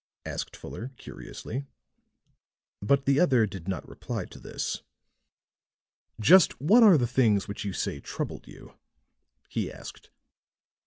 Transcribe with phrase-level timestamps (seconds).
[0.25, 1.67] asked Fuller curiously.
[2.81, 4.81] But the other did not reply to this.
[6.19, 8.79] "Just what are the things which you say troubled you?"
[9.47, 10.09] he asked.